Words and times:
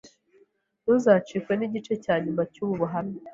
Ntuzacikwe 0.83 1.53
n’igice 1.55 1.93
cya 2.03 2.15
nyuma 2.23 2.41
cy’ubu 2.53 2.73
buhamya 2.79 3.19